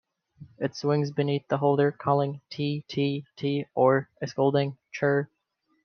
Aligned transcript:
It 0.57 0.75
swings 0.75 1.11
beneath 1.11 1.47
the 1.47 1.59
holder, 1.59 1.91
calling 1.91 2.41
"tee, 2.49 2.83
tee, 2.87 3.27
tee" 3.35 3.67
or 3.75 4.09
a 4.19 4.25
scolding 4.25 4.75
"churr". 4.91 5.27